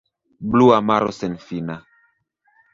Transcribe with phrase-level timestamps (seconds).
[0.55, 1.79] Blua maro senfina!